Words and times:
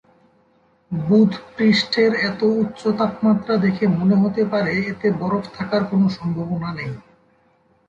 বুধ 0.91 1.31
পৃষ্ঠের 1.55 2.11
এত 2.29 2.41
উচ্চ 2.61 2.81
তাপমাত্রা 2.99 3.53
দেখে 3.57 3.85
মনে 3.97 4.15
হতে 4.15 4.41
পারে 4.51 4.73
এতে 4.91 5.07
বরফ 5.21 5.43
থাকার 5.57 5.83
কোন 5.85 6.01
সম্ভাবনা 6.17 6.69
নেই। 6.77 6.93